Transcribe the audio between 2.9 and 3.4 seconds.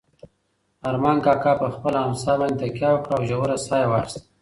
وکړه او